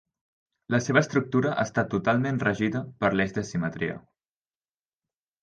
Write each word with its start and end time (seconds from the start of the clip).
La 0.75 0.77
seva 0.85 1.03
estructura 1.05 1.51
està 1.63 1.83
totalment 1.91 2.41
regida 2.45 2.83
per 3.05 3.13
l'eix 3.19 3.37
de 3.37 3.45
simetria. 3.51 4.01